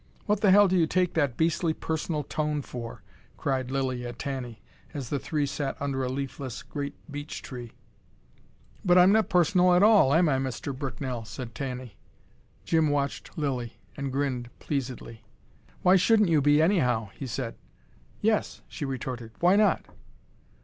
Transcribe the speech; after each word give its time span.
"What 0.25 0.41
the 0.41 0.49
hell 0.49 0.67
do 0.67 0.75
you 0.75 0.87
take 0.87 1.13
that 1.13 1.37
beastly 1.37 1.75
personal 1.75 2.23
tone 2.23 2.63
for?" 2.63 3.03
cried 3.37 3.69
Lilly 3.69 4.03
at 4.03 4.17
Tanny, 4.17 4.59
as 4.95 5.09
the 5.09 5.19
three 5.19 5.45
sat 5.45 5.79
under 5.79 6.03
a 6.03 6.09
leafless 6.09 6.63
great 6.63 6.95
beech 7.11 7.43
tree. 7.43 7.73
"But 8.83 8.97
I'm 8.97 9.11
not 9.11 9.29
personal 9.29 9.75
at 9.75 9.83
all, 9.83 10.11
am 10.15 10.27
I, 10.27 10.39
Mr. 10.39 10.75
Bricknell?" 10.75 11.25
said 11.25 11.53
Tanny. 11.53 11.97
Jim 12.65 12.89
watched 12.89 13.37
Lilly, 13.37 13.77
and 13.95 14.11
grinned 14.11 14.49
pleasedly. 14.57 15.21
"Why 15.83 15.97
shouldn't 15.97 16.29
you 16.29 16.41
be, 16.41 16.63
anyhow?" 16.63 17.09
he 17.13 17.27
said. 17.27 17.53
"Yes!" 18.21 18.63
she 18.67 18.85
retorted. 18.85 19.33
"Why 19.39 19.55
not!" 19.55 19.85